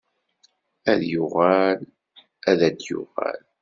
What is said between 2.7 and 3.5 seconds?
d-yuɣal.